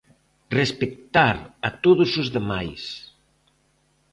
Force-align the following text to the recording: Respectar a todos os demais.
Respectar 0.59 1.35
a 1.67 1.69
todos 1.83 2.09
os 2.21 2.27
demais. 2.35 2.81